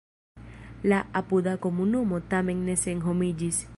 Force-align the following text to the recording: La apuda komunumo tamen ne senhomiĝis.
La 0.89 0.99
apuda 1.19 1.53
komunumo 1.65 2.21
tamen 2.33 2.65
ne 2.71 2.77
senhomiĝis. 2.87 3.63